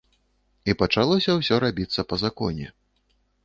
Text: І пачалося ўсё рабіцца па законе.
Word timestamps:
І 0.71 0.75
пачалося 0.79 1.31
ўсё 1.41 1.61
рабіцца 1.67 2.09
па 2.13 2.23
законе. 2.25 2.67